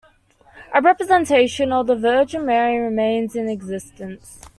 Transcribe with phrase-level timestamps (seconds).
[0.73, 4.41] A representation of the Virgin Mary remains in existence.